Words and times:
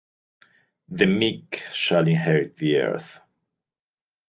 The 0.89 1.05
meek 1.05 1.61
shall 1.73 2.07
inherit 2.07 2.57
the 2.57 2.77
earth. 2.77 3.19